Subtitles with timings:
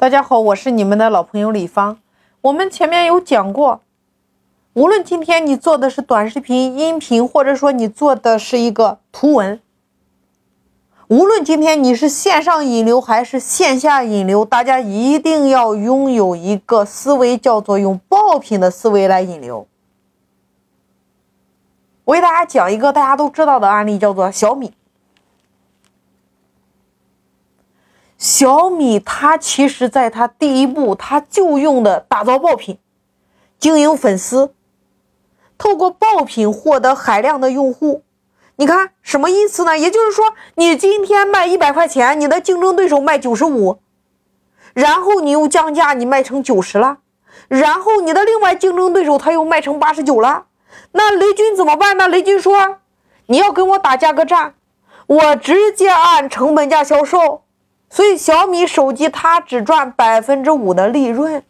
[0.00, 1.98] 大家好，我是你们的老朋友李芳。
[2.42, 3.80] 我们前面有讲过，
[4.74, 9.60] 无论今天你做的是短视频、音频，或者说你做的是一个图文，
[11.08, 19.66] 无论今天你是线上引流还是线下引流，大家一定要拥有一个思维，叫做用爆品的思维来引流。
[22.04, 24.72] 我给大家讲一个大家都知道的案例，叫做小米。
[28.18, 32.78] 小米它其实在它第一步，它就用的打造爆品，
[33.60, 34.52] 经营粉丝，
[35.56, 38.02] 透过爆品获得海量的用户。
[38.56, 39.78] 你看什么意思呢？
[39.78, 43.78] 也就是说，你今天卖一百块钱，你的竞争对手卖九十五，
[44.74, 46.98] 然后你又降价，你卖成九十了，
[47.46, 50.46] 然后你的另外竞争对手他又卖成八十九了，
[50.90, 52.08] 那雷军怎么办呢？
[52.08, 52.78] 雷军说
[53.26, 54.54] ：“你要跟我打价格战，
[55.06, 57.42] 我直接按成本价销售。”
[57.90, 61.42] 所以小米手机它只赚百分之五的利润，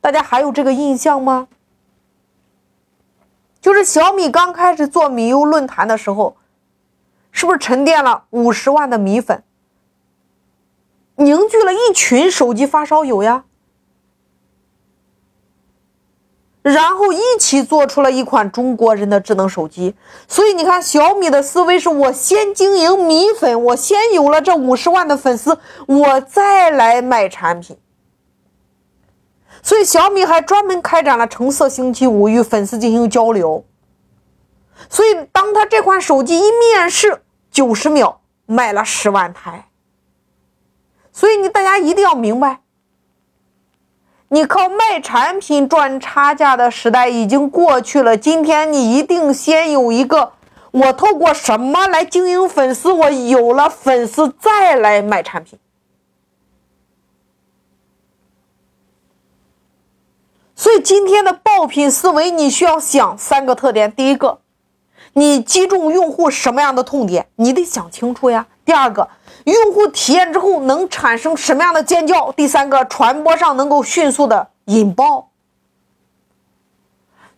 [0.00, 1.48] 大家还有这个印象吗？
[3.60, 6.36] 就是小米刚开始做米优论坛的时候，
[7.32, 9.42] 是不是沉淀了五十万的米粉，
[11.16, 13.44] 凝聚了一群手机发烧友呀？
[16.62, 19.94] 然后一起做出了一款中国人的智能手机，
[20.26, 27.78] 所以你看小米的思维是我先经营米粉，我先有了这五十万的粉丝，我再来卖产品。
[29.62, 33.64] 所以小米还专门开展了橙色星期五与粉丝进行交流。
[34.88, 39.68] 所以当他这款手机一面世，九十秒卖了十万台。
[41.12, 42.60] 所以你大家一定要明白。
[44.30, 48.16] 你靠卖产品赚差价的时代已经过去了。
[48.16, 50.32] 今天你一定先有一个，
[50.70, 52.92] 我透过什么来经营粉丝？
[52.92, 55.58] 我有了粉丝再来卖产品。
[60.54, 64.40] 所以今天的爆品思维，你需要想三个特点：第一个，
[65.14, 69.08] 你击中用户什么样的痛点，你得想清楚呀；第二个。
[69.44, 72.30] 用户体验之后能产生什么样的尖叫？
[72.32, 75.30] 第三个，传播上能够迅速的引爆。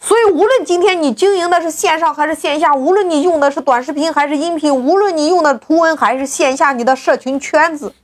[0.00, 7.94] 所以，无论今天你经营的是线上还是线下，无论你用的是短视频还是音频，无论你用的图文还是线下，你的社群圈子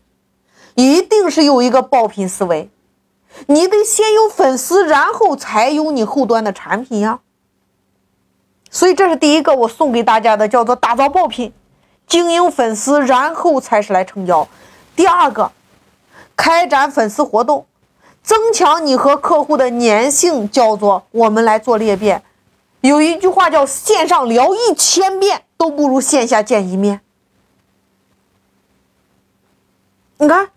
[0.77, 2.71] 一定是有一个爆品思维。
[3.47, 7.19] 你得先有粉丝，然后才有你后端的产品呀。
[8.71, 11.53] 所以，这是第一个我送给大家的，叫做打造爆品。
[12.07, 14.47] 经营粉丝，然后才是来成交。
[14.95, 15.51] 第二个，
[16.37, 17.67] 开展粉丝活动，
[18.23, 22.23] 增强你和客户的粘性，叫做我们来做裂变。
[22.81, 27.01] 有一句话叫“线上聊一千遍都不如线下见一面”。
[30.19, 30.51] 你看，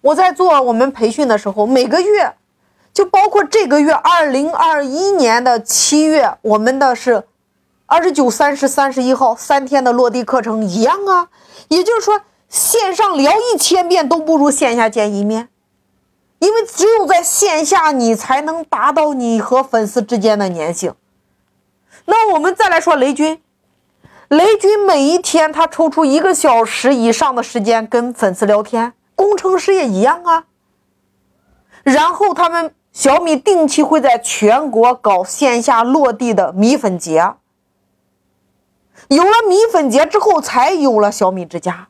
[0.00, 2.34] 我在做我们培训的时候，每个月，
[2.94, 7.24] 就包括这个月二零二一年的七月，我们的是。
[7.90, 11.26] 二十九、三十、三十一号三天的落地课程一样啊，
[11.66, 15.48] 也就是说，线上聊一千遍都不如线下见一面，
[16.38, 20.94] 因为只有在线下，你才能达到你和粉丝之间的粘性。
[22.04, 23.42] 那我们再来说雷军，
[24.28, 30.44] 雷军每一天他抽出一个小时以上的时间跟粉丝聊天，工程师也一样啊。
[31.82, 37.34] 然后他们小米定期会在全国搞线下落地的米粉节。
[39.08, 41.88] 有了米粉节之后，才有了小米之家。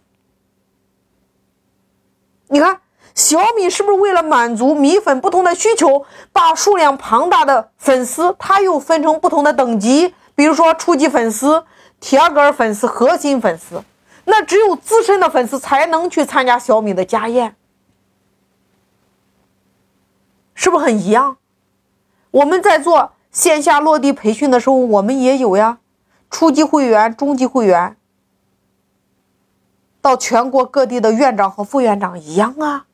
[2.49, 2.81] 你看，
[3.15, 11.65] 小米是不是为了满足米粉不同的需求，把数量庞大的粉丝，它又分成不同的等级，比如说初级粉丝、
[11.99, 13.83] 铁杆粉丝、核心粉丝。
[14.25, 17.57] 那只有资深的粉丝才能去参加小米的家宴，
[20.55, 21.39] 是不是很一样？
[22.31, 25.80] 我们在做线下落地培训的时候，我们也有呀。
[26.31, 27.97] 初级会员、中级会员，
[30.01, 32.87] 到全国各地的院长和副院长一样啊。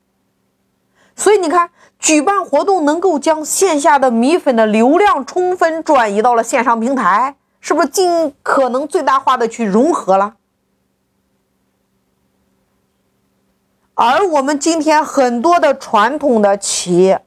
[1.14, 10.36] 所以你看，举办活动能够将线下的米粉的流量充分转移到了线上平台，是不是尽可能最大化的去融合了？
[13.94, 17.24] 而我们今天很多的传统的企业，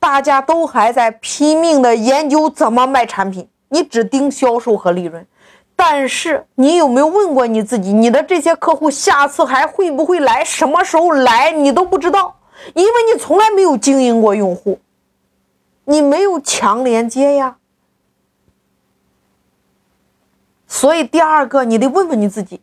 [0.00, 3.48] 大家都还在拼命的研究怎么卖产品。
[3.70, 5.26] 你只盯销售和利润，
[5.74, 10.44] 但是你有没有问过你自己，你的这些客户下次还会不会来？
[10.44, 11.52] 什么时候来？
[11.52, 12.36] 你都不知道，
[12.74, 14.80] 因为你从来没有经营过用户，
[15.84, 17.56] 你没有强连接呀。
[20.66, 22.60] 所以第二个，你得问问你自己，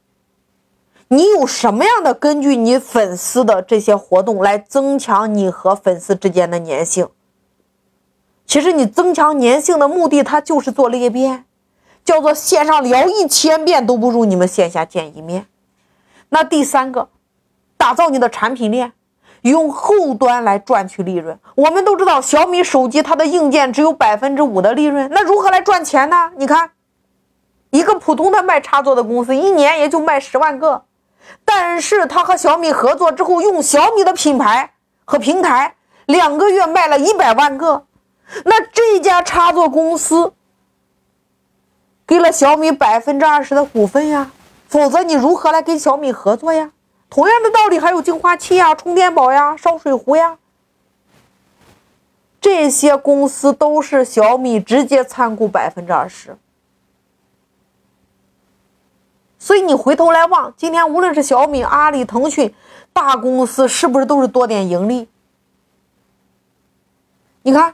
[1.07, 7.07] 你有什么样的根据你粉丝的这些活动来增强你和粉丝之间的粘性？
[8.47, 11.43] 其实你增强粘性的目的，它就是做裂变，
[12.05, 15.47] 叫做线上聊一千遍都不如你们线下见一面。
[16.29, 17.09] 那第三个，
[17.75, 18.93] 打造你的产品链，
[19.41, 21.37] 用后端来赚取利润。
[21.55, 26.31] 我们都知道小米手机它的硬件只有百分之五的利润，那如何来赚钱呢？
[26.37, 26.71] 你看，
[27.71, 30.85] 一个普通的卖插座的公司，一年也就卖十万个。
[31.43, 34.71] 但是他和小米合作之后，用小米的品牌
[35.03, 37.83] 和平台，两个月卖了一百万个。
[38.45, 40.33] 那这家插座公司
[42.05, 44.31] 给了小米百分之二十的股份呀，
[44.67, 46.71] 否则你如何来跟小米合作呀？
[47.09, 50.37] 同样的道理，还有净化器呀、充电宝呀、烧水壶呀，
[52.41, 56.37] 这些公司都是小米直接参股百分之二十。
[59.39, 62.53] 所以你回头来望，今天无论是小米、阿里、腾讯
[62.91, 65.07] 大公司，是不是都是多点盈利？
[67.43, 67.73] 你看，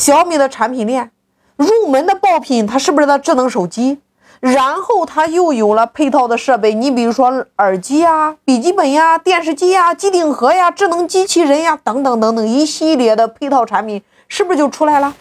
[0.00, 1.10] 小米的产品链
[1.56, 3.98] 入门的爆品，它是不是它智能手机？
[4.40, 15.14] 然后它又有了配套的设备，你比如说耳机呀、笔记本呀、电视机呀、机顶盒呀、智能机器人呀等等等等一系列的配套产品，是不是就出来了？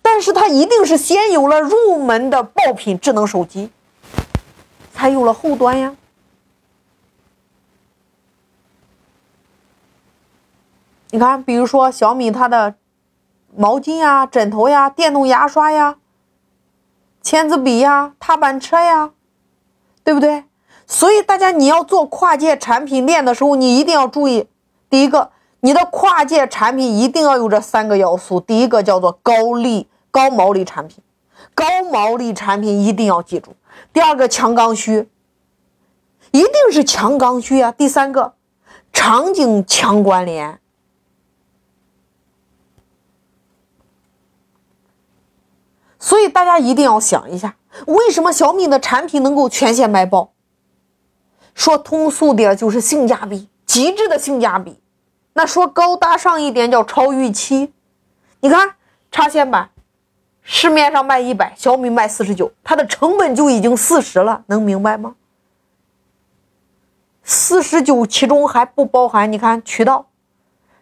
[0.00, 3.68] 但是它一定是先有了入门的爆品智能手机。
[4.92, 5.96] 才有了后端呀！
[11.10, 12.74] 你看，比如说小米它的
[13.56, 15.96] 毛巾呀、枕头呀、电动牙刷呀、
[17.22, 19.10] 签字笔呀、踏板车呀，
[20.04, 20.44] 对不对？
[20.86, 24.48] 所以大家你要做跨界产品链的时候，你一定要注意，
[24.88, 25.30] 第一个，
[25.60, 28.40] 你的跨界产品一定要有这三个要素。
[28.40, 31.02] 第一个叫做高利、高毛利产品，
[31.54, 33.54] 高毛利产品一定要记住。
[33.92, 35.10] 第二个强刚需，
[36.30, 37.70] 一定是强刚需啊。
[37.70, 38.32] 第三个
[38.92, 40.58] 场景强关联，
[45.98, 47.56] 所以大家一定要想一下，
[47.86, 50.32] 为什么小米的产品能够全线卖爆？
[51.54, 54.80] 说通俗点就是性价比，极致的性价比。
[55.32, 57.72] 那说高大上一点叫超预期。
[58.40, 58.74] 你看
[59.10, 59.70] 插线板。
[60.50, 65.14] 市面上卖一百，小米卖四十九，它的成本就已经四十了，能明白吗？
[67.22, 70.06] 四十九其中还不包含，你看渠道、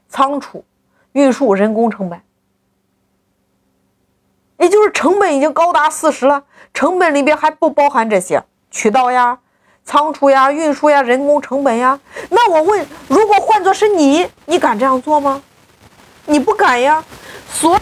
[0.08, 0.64] 仓储、
[1.14, 2.22] 运输、人工成本，
[4.58, 6.42] 也就是成本已经高达四十了，
[6.72, 9.38] 成本里边还不包含这些渠道呀、
[9.84, 11.98] 仓储呀、运输呀、人工成本呀。
[12.30, 15.42] 那我问，如果换作是你，你敢这样做吗？
[16.26, 17.04] 你不敢呀，
[17.50, 17.80] 所以。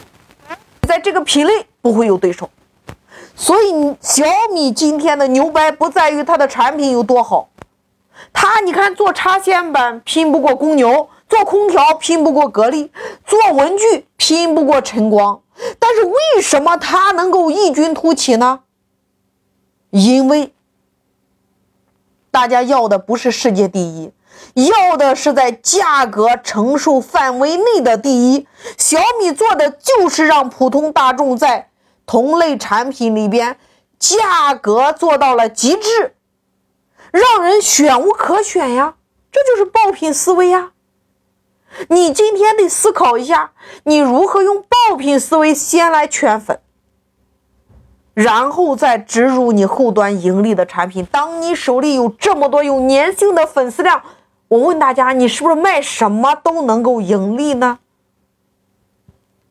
[0.87, 2.51] 在这个品类不会有对手，
[3.35, 4.23] 所以小
[4.53, 7.49] 米今天的牛掰不在于它的产品有多好，
[8.35, 12.93] 它你看做插线板拼不过公牛，做空调拼不过格力，
[13.25, 15.41] 做文具拼不过晨光，
[15.79, 18.61] 但是为什么它能够异军突起呢？
[19.91, 20.53] 因为
[22.31, 24.13] 大家要的不是世界第一。
[24.55, 28.47] 要的是在价格承受范围内的第一，
[28.77, 31.71] 小米做的就是让普通大众在
[32.05, 33.57] 同类产品里边
[33.99, 36.15] 价格做到了极致，
[37.13, 38.97] 让人选无可选呀，
[39.33, 40.73] 这就是爆品思维呀。
[41.89, 43.53] 你今天得思考一下，
[43.85, 46.61] 你如何用爆品思维先来圈粉，
[48.15, 51.07] 然后再植入你后端盈利的产品。
[51.11, 54.03] 当你手里有这么多有粘性的粉丝量。
[54.49, 57.79] 我问大家，你是不是卖什么都能够盈利呢？